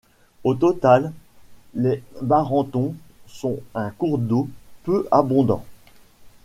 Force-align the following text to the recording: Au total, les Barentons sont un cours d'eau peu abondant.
Au 0.43 0.55
total, 0.55 1.13
les 1.75 2.01
Barentons 2.23 2.95
sont 3.27 3.59
un 3.75 3.91
cours 3.91 4.17
d'eau 4.17 4.49
peu 4.83 5.07
abondant. 5.11 5.63